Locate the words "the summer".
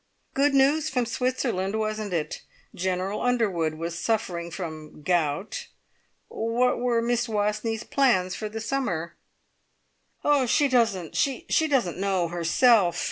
8.49-9.15